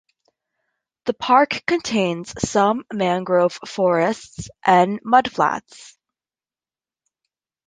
The 1.05 1.13
park 1.13 1.63
contains 1.67 2.33
some 2.43 2.85
mangrove 2.91 3.59
forests 3.67 4.49
and 4.65 4.99
mudflats. 5.03 5.95